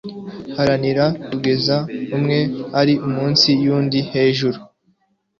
[0.55, 1.75] haranira kugeza
[2.15, 2.39] umwe
[2.79, 4.59] ari munsi yundi hejuru